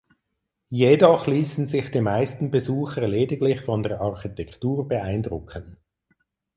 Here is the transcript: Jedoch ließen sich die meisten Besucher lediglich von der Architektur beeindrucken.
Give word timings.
Jedoch 0.69 1.27
ließen 1.27 1.67
sich 1.67 1.91
die 1.91 2.01
meisten 2.01 2.49
Besucher 2.49 3.07
lediglich 3.07 3.61
von 3.61 3.83
der 3.83 4.01
Architektur 4.01 4.87
beeindrucken. 4.87 5.77